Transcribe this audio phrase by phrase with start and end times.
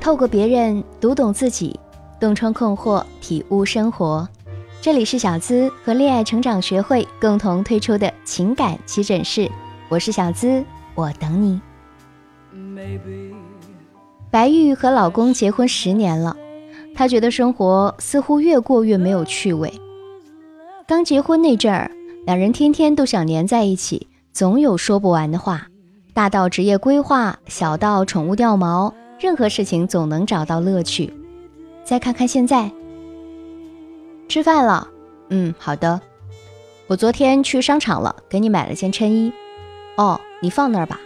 [0.00, 1.78] 透过别人读懂自己，
[2.18, 4.28] 洞穿困惑，体悟生活。
[4.80, 9.50] 这里是小资和恋爱成长学会共同推出的情感急诊室，
[9.90, 10.64] 我是小资，
[10.94, 11.60] 我等你。
[14.30, 16.34] 白玉和老公结婚十年了，
[16.94, 19.72] 她觉得生活似乎越过越没有趣味。
[20.86, 21.90] 刚结婚那阵儿，
[22.24, 25.66] 两人天天都想黏在一起，总有说不完的话，
[26.20, 28.92] 大到职业规划，小到宠物掉毛。
[29.18, 31.14] 任何事情总能找到乐趣。
[31.82, 32.70] 再看看现在，
[34.28, 34.86] 吃饭了，
[35.30, 35.98] 嗯，好的。
[36.88, 39.32] 我昨天去商场了，给你买了件衬衣。
[39.96, 41.00] 哦，你放那儿吧。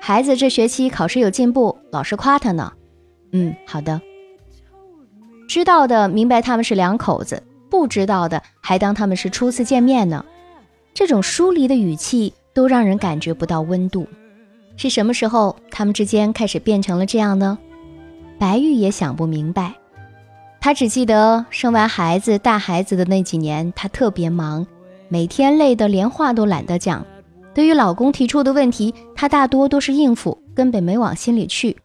[0.00, 2.72] 孩子这学期考试有进步，老师夸他呢。
[3.32, 4.00] 嗯，好的。
[5.46, 10.24] 知道的明白他们是两口子，不知道的还当他们是初次见面呢。
[10.94, 14.06] 这种疏离的语气都让人感觉不到温度。
[14.76, 17.58] 是什么时候，他们之间开始变成了这样呢？
[18.38, 19.74] 白玉也想不明白。
[20.60, 24.66] 她只记得生完孩子、带孩子的那几年，她特别忙，
[25.08, 27.04] 每天累得连话都懒得讲。
[27.52, 31.76] 对于老公提出的问题，她大多都是应付，根本没往心里去。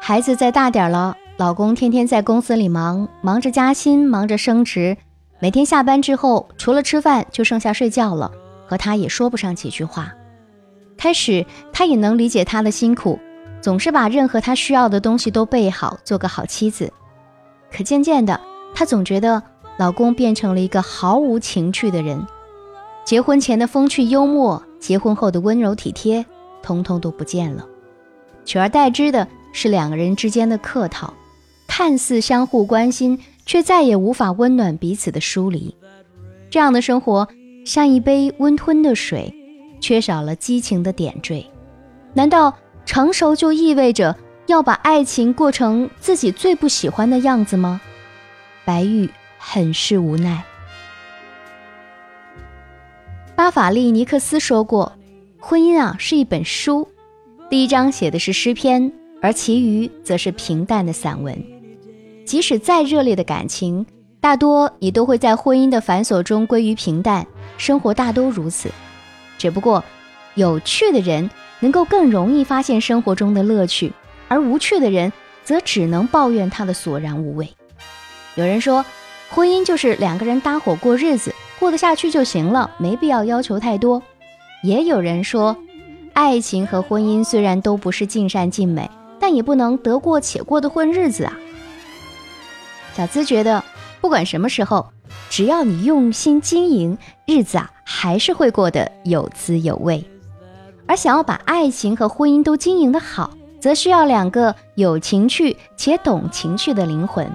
[0.00, 4.96] 孩子再大点了，老公天天在公司里忙，忙着加薪，忙着升职，
[5.40, 8.30] 每天下班之后，除了吃饭就剩下睡觉了，
[8.68, 10.12] 和他也说不上几句话。
[10.96, 13.18] 开始，她也能理解他的辛苦，
[13.60, 16.92] 总是把任何他需要的东西都备好，做个好妻子。
[17.72, 18.40] 可渐渐的，
[18.74, 19.42] 她总觉得
[19.78, 22.26] 老公变成了一个毫无情趣的人，
[23.04, 26.26] 结婚前的风趣幽默，结婚后的温柔体贴，
[26.62, 27.64] 通通都不见了，
[28.44, 31.14] 取而代之的是两个人之间的客套，
[31.68, 35.76] 看似相互关心，却再也无法温暖彼此的疏离。
[36.50, 37.28] 这样的生活
[37.68, 39.32] 像一杯温吞的水。
[39.78, 41.46] 缺少了激情的点缀，
[42.12, 42.52] 难道
[42.84, 44.16] 成熟就意味着
[44.46, 47.80] 要把爱情过成自己最不喜欢的样子吗？
[48.64, 50.42] 白玉很是无奈。
[53.36, 54.92] 巴法利尼克斯说过
[55.38, 56.88] ：“婚姻啊是一本书，
[57.48, 58.90] 第一章写的是诗篇，
[59.22, 61.40] 而其余则是平淡的散文。
[62.24, 63.86] 即使再热烈的感情，
[64.20, 67.26] 大多也都会在婚姻的繁琐中归于平淡。
[67.56, 68.70] 生活大都如此。”
[69.38, 69.84] 只不过，
[70.34, 71.30] 有趣的人
[71.60, 73.92] 能够更容易发现生活中的乐趣，
[74.26, 75.12] 而无趣的人
[75.44, 77.48] 则只能抱怨他的索然无味。
[78.34, 78.84] 有人说，
[79.30, 84.02] 婚姻就是两个人搭伙过日子，过得下去就行了，没必要要求太多。
[84.62, 85.56] 也有人说，
[86.12, 88.90] 爱情和婚姻虽然都不是尽善尽美，
[89.20, 91.32] 但也不能得过且过的混日子啊。
[92.96, 93.62] 小资觉得，
[94.08, 94.86] 不管什么时候。
[95.28, 96.96] 只要你用心经营，
[97.26, 100.02] 日子啊还是会过得有滋有味。
[100.86, 103.30] 而想要把爱情和婚姻都经营得好，
[103.60, 107.30] 则需要两个有情趣且懂情趣的灵魂。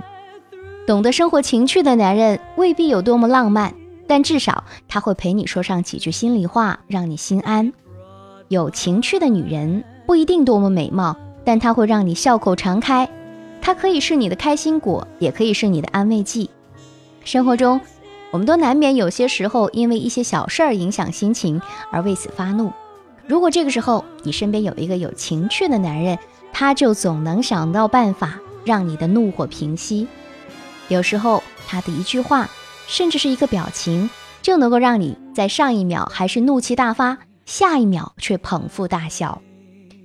[0.87, 3.75] 懂得生活情趣的男人未必有多么浪漫，
[4.07, 7.71] 但至少他会陪你说上几句心里话，让你心安。
[8.47, 13.07] 有情趣的女人不一定多么美貌，但她会让你笑口常开。
[13.61, 16.49] 她可以是你的开心果，也可以是你的安慰剂。
[17.23, 17.79] 生活中，
[18.31, 21.61] 我们都难免有些时候因为一些小事儿影响心情
[21.91, 22.71] 而为此发怒。
[23.25, 26.17] 如果这个时候你身边有一个有情趣的男人，
[26.51, 30.07] 他就总能想到办法让你的怒火平息。
[30.89, 32.49] 有时候他的一句话，
[32.87, 34.09] 甚至是一个表情，
[34.41, 39.41] 就能够让你在上一秒还是怒气大发，下一秒却捧腹大笑。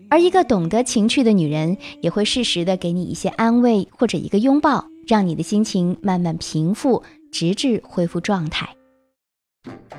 [0.09, 4.87] 而一个懂得情趣的女人，也会适时的给你一些安慰或者一个拥抱。
[5.09, 7.03] 让你的心情慢慢平复，
[7.33, 8.69] 直至恢复状态。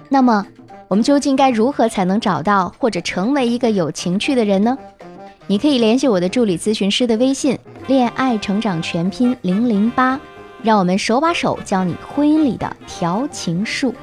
[0.08, 0.46] 那么，
[0.88, 4.78] 我们究竟该如何才能找到或者成为一个有情趣的人呢？
[5.48, 10.20] 你可以联系我的助理咨询师的微信“恋爱成长全拼零零八”，
[10.62, 13.94] 让我们手把手教你婚姻里的调情术。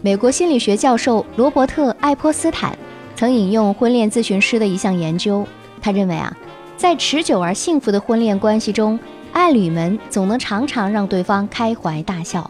[0.00, 2.78] 美国心理学教授罗伯特·爱泼斯坦
[3.16, 5.44] 曾引用婚恋咨询师的一项研究，
[5.80, 6.36] 他认为啊，
[6.76, 8.98] 在持久而幸福的婚恋关系中，
[9.34, 12.48] 爱侣们总能常常让对方开怀大笑，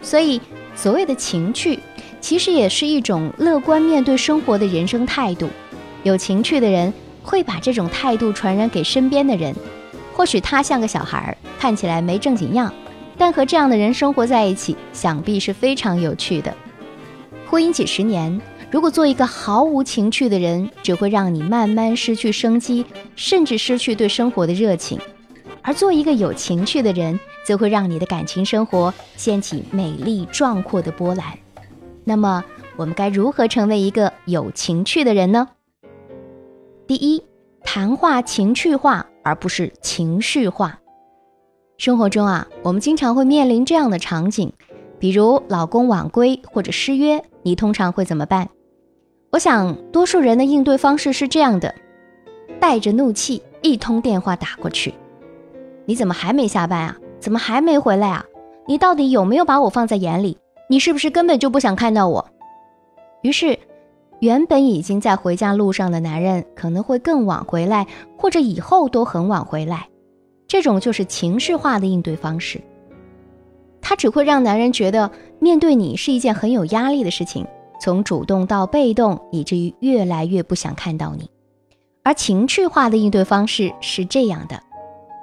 [0.00, 0.40] 所以
[0.76, 1.80] 所谓的情趣，
[2.20, 5.50] 其实也是一种乐观面对生活的人生态度。
[6.04, 9.52] 有情趣的人会把这种态度传染给身边的人。
[10.12, 12.72] 或许他像个小孩，看起来没正经样，
[13.18, 16.54] 但和这样的人生活在一起，想必是非常有趣的。
[17.48, 18.40] 婚姻几十年，
[18.70, 22.86] 如果做一个毫无情趣的人，只会让你慢慢失去生机，
[23.16, 25.00] 甚至失去对生活的热情。
[25.62, 31.38] 而做一个有情趣的人，则会让你的感情生活掀起美丽壮阔的波澜。
[32.04, 32.44] 那么，
[32.76, 35.48] 我们该如何成为一个有情趣的人呢？
[36.86, 37.22] 第一，
[37.62, 40.80] 谈话情趣化而不是情绪化。
[41.78, 44.52] 生活中啊，我们经常会面临这样的场景，
[44.98, 48.48] 比如老公晚归或者失约，你通常会怎么办？
[49.30, 51.74] 我想，多数人的应对方式是这样的：
[52.60, 54.92] 带着怒气，一通电话打过去。
[55.84, 56.96] 你怎么还没下班啊？
[57.20, 58.24] 怎么还没回来啊？
[58.66, 60.36] 你到底有没有把我放在眼里？
[60.68, 62.26] 你是不是根本就不想看到我？
[63.22, 63.58] 于是，
[64.20, 67.86] 原本已经在回家路上的男人可能会更晚回来，
[68.16, 69.88] 或者以后都很晚回来。
[70.48, 72.60] 这种就是情绪化的应对方式，
[73.80, 77.46] 它只会让男人觉得面对你是一件很有压力的事情，
[77.80, 81.28] 从主动到被动，以至于越来越不想看到你。
[82.02, 84.60] 而情绪化的应对方式是这样的：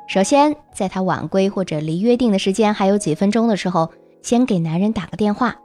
[0.10, 3.92] 首先，在他晚归或者离约定的时间还有几分钟的时候，
[4.24, 5.58] 先给男人打个电话：“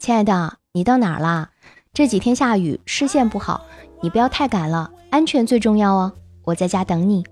[0.00, 1.50] 亲爱的，你到哪儿啦？
[1.92, 3.60] 这几天下雨，视线不好，
[4.00, 6.10] 你不要太赶了，安全最重要哦。
[6.44, 7.22] 我在家等你。”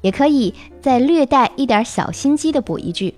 [0.00, 3.14] 也可以再略带一点小心机的补一句：“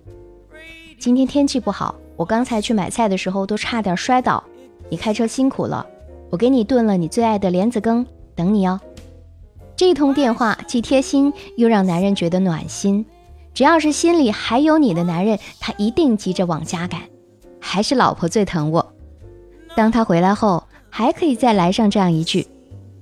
[0.98, 4.42] 今天天气不好，我刚才去买菜的时候都差点摔倒，
[4.88, 5.86] 你开车辛苦了，
[6.28, 8.04] 我给你炖了你最爱的莲子羹，
[8.34, 8.80] 等你哦。”
[9.76, 13.04] 这通电话既贴心又让男人觉得暖心。
[13.54, 17.00] 只要是心里还有你的男人，他一定急着往家赶。
[17.60, 18.92] 还是老婆最疼我。
[19.74, 22.46] 当他回来后，还可以再来上这样一句。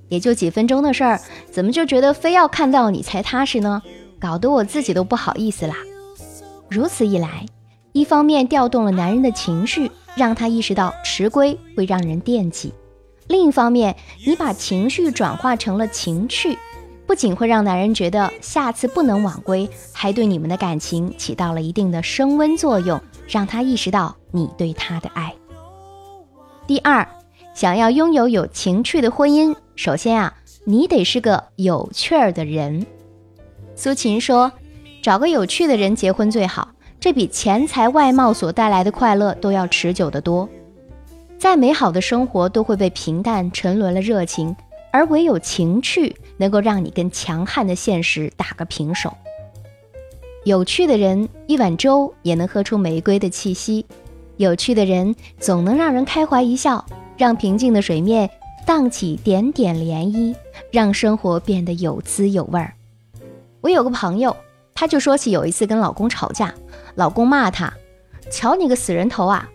[0.09, 3.81] 也就几分钟的事儿，怎么就觉得非要看到你才踏实呢？
[4.19, 5.75] 搞得我自己都不好意思啦。
[6.69, 7.45] 如此一来，
[7.93, 12.73] 一方面调动了男人的情绪，让他意识到迟归会让人惦记；
[13.27, 13.95] 另一方面，
[14.25, 16.57] 你把情绪转化成了情趣，
[17.07, 25.33] 不仅会让男人觉得下次不能晚归，还对你们的感情起到了一定的升温作用，让他意识到你对他的爱。
[26.67, 27.07] 第二，
[27.53, 29.55] 想要拥有有情趣的婚姻。
[29.75, 30.33] 首先啊，
[30.65, 32.85] 你得是个有趣儿的人。
[33.75, 34.51] 苏秦说
[35.01, 36.69] ：“找个有趣的人结婚最好，
[36.99, 40.47] 这比钱财外貌所带来的快乐都要持久得多。
[41.41, 44.55] 再美好的生活都会被平淡沉沦了热情，
[44.91, 49.11] 而唯有情趣能够让你跟强悍的现实打个平手。
[50.43, 53.83] 有趣的人，一碗粥也能喝出玫瑰的气息；
[54.37, 56.85] 有趣的人，总能让人开怀一笑，
[57.17, 58.29] 让平静的水面。”
[58.63, 60.35] 荡起点点涟漪，
[60.69, 62.71] 让生活变得有滋有味儿。
[63.61, 64.37] 我有个朋友，
[64.75, 66.53] 他就说起有一次跟老公吵架，
[66.93, 67.73] 老公骂他
[68.29, 69.49] ：“瞧你个死人头啊！”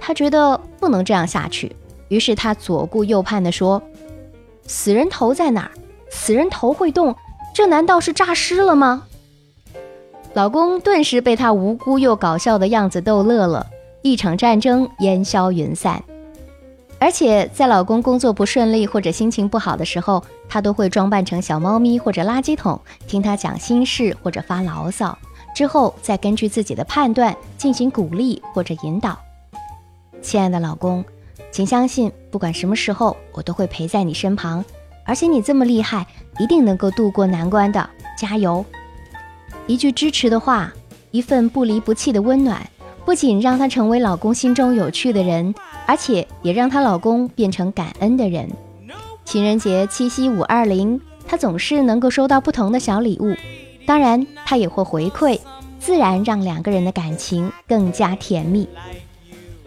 [0.00, 1.76] 他觉得不能这样下去，
[2.08, 3.80] 于是他左顾右盼地说
[4.66, 5.70] ：“死人头在哪儿？
[6.10, 7.14] 死人头会动，
[7.54, 9.04] 这难道是诈尸了吗？”
[10.34, 13.66] 老公顿时被他无辜又搞笑的样子逗乐了，
[14.02, 16.02] 一场战争烟消云散。
[16.98, 25.16] 而且在老公工作不顺利或者心情不好的时候，她都会装扮成小猫咪或者垃圾桶，听他讲心事或者发牢骚，
[25.54, 29.18] 之后再根据自己的判断进行鼓励或者引导。
[30.22, 31.04] 亲爱的老公，
[31.50, 34.64] 请相信，不管什么时候，我都会陪在你身旁。
[35.04, 36.06] 而且你这么厉害，
[36.38, 38.64] 一定能够渡过难关的，加油！
[39.66, 40.72] 一句支持的话，
[41.10, 42.64] 一份不离不弃的温暖。
[43.04, 45.54] 不仅让她成为老公心中有趣的人，
[45.86, 48.48] 而且也让她老公变成感恩的人。
[49.24, 53.34] 情人节、七夕、五二零，她总是能够收到不同的小礼物，
[53.86, 55.40] 当然她也会回馈，
[55.80, 58.68] 自然让两个人的感情更加甜蜜。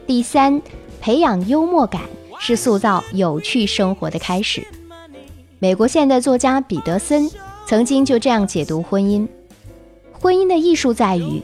[0.05, 0.62] 第三，
[1.00, 2.01] 培养幽默感
[2.39, 4.65] 是塑造有趣生活的开始。
[5.60, 7.31] 美国现代作家彼得森
[7.65, 9.25] 曾经就这样解读婚姻：
[10.12, 11.41] 婚姻的艺术在于。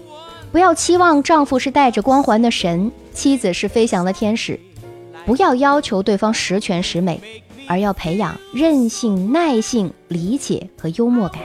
[0.52, 4.60] 不要期望丈夫是带着光环的神，妻子是飞翔的天使。
[5.26, 7.22] 不要要求对方十全十美，
[7.68, 11.42] 而要培养韧性、耐性、理解和幽默感。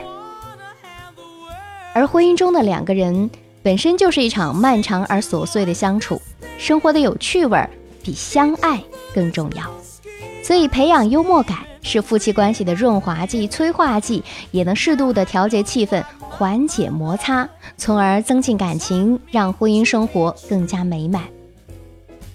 [1.93, 3.29] 而婚姻中的两个人
[3.65, 6.21] 本身就是一场漫长而琐碎的相处，
[6.59, 7.67] 生活的有趣味儿
[8.03, 8.79] 比相爱
[9.11, 9.63] 更重要。
[10.43, 16.03] 所以，培养幽默感是夫妻关系的润滑剂、催化剂，也能适度的调节气氛。
[16.19, 21.23] 缓解摩擦，从而增进感情，让婚姻生活更加美满。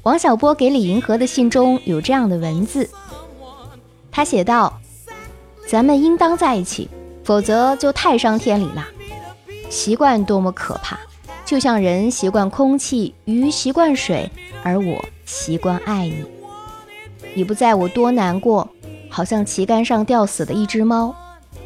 [0.02, 2.90] 王小波给李银河的信中有这样的文字，
[4.10, 4.80] 他写道
[5.68, 6.90] ：“咱们应当在一起，
[7.22, 8.84] 否则就太伤天理了。
[9.68, 10.98] 习惯多么可怕，
[11.50, 14.30] 就像人习惯空气，鱼习惯水，
[14.62, 16.24] 而我习惯爱你。
[17.34, 18.68] 你不在我多难过，
[19.08, 21.12] 好像旗杆上吊死的一只猫。”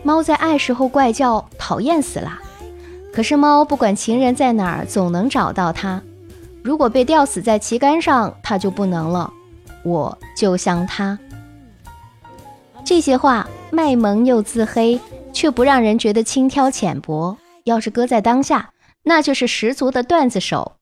[0.02, 2.40] 猫在爱时候怪叫，讨厌死了。
[3.12, 6.00] 可是猫不管情人在哪儿，总能找到它。
[6.62, 9.30] 如果被吊死在旗杆上，它就不能了。
[9.84, 11.18] 我就像它。
[12.86, 14.98] 这些话卖萌又自黑，
[15.30, 17.36] 却不让人觉得轻佻浅薄。
[17.64, 18.70] 要是搁在当下，
[19.04, 20.72] 那就是十足的段子手。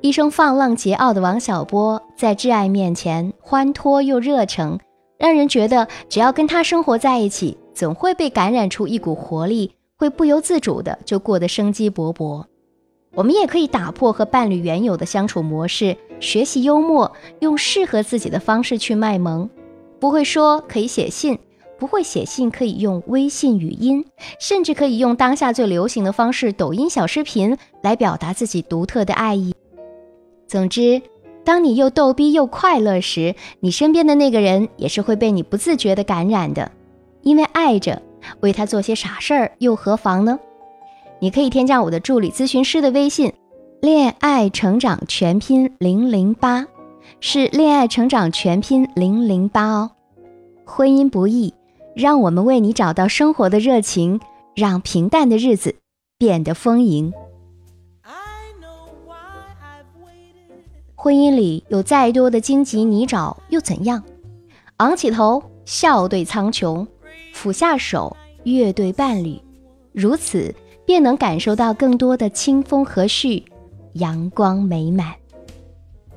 [0.00, 4.78] 一生放浪桀骜的王小波，在挚爱面前欢脱又热诚，
[5.18, 12.42] 让人觉得只要跟他生活在一起，总会被感染出一股活力，会不由自主的就过得生机勃勃。
[13.14, 19.50] 我们也可以打破和伴侣原有的相处模式，学习幽默，用适合自己的方式去卖萌。
[19.98, 21.38] 不会说可以写信，
[21.80, 24.04] 不会写信可以用微信语音，
[24.38, 29.54] 甚至可以用当下最流行的方式——抖音小视频来表达自己独特的爱意。
[30.46, 31.00] 总之，
[31.42, 36.70] 当你又逗逼又快乐时，你身边的那个人也是会被你不自觉的感染的。
[37.22, 38.02] 因为爱着，
[38.40, 40.38] 为他做些傻事儿又何妨呢？
[41.18, 43.32] 你可以添加我的助理咨询师的微信
[43.80, 46.66] “恋爱成长全拼零零八”，
[47.20, 49.90] 是“恋爱成长全拼零零八”哦。
[50.66, 51.52] 婚姻不易，
[52.00, 54.18] 让我们为你找到生活的热情，
[54.56, 55.76] 让平淡的日子
[56.16, 57.12] 变得丰盈。
[60.96, 64.02] 婚姻里有再多的荆棘泥沼又怎样？
[64.78, 66.86] 昂起头，笑对苍穹；
[67.34, 69.38] 俯下手，乐对伴侣。
[69.92, 70.54] 如此，
[70.86, 73.44] 便能感受到更多的清风和煦，
[73.92, 75.14] 阳光美满。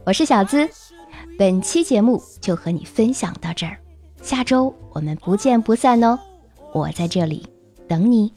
[0.05, 0.69] 我是小资，
[1.37, 3.77] 本期节目就和你分享到这儿，
[4.23, 6.17] 下周我们不见不散哦！
[6.71, 7.45] 我在这里
[7.89, 8.31] 等你。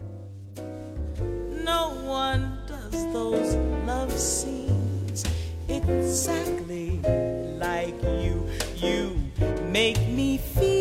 [9.77, 10.76] Make make me